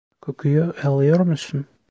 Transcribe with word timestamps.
Kokuyu 0.21 0.73
alıyor 0.83 1.19
musun? 1.19 1.65